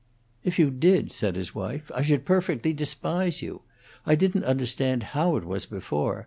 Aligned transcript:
"If 0.43 0.57
you 0.57 0.71
did," 0.71 1.11
said 1.11 1.35
his 1.35 1.53
wife, 1.53 1.91
"I 1.93 2.01
should 2.01 2.25
perfectly 2.25 2.73
despise 2.73 3.43
you. 3.43 3.61
I 4.03 4.15
didn't 4.15 4.45
understand 4.45 5.03
how 5.13 5.35
it 5.35 5.45
was 5.45 5.67
before. 5.67 6.19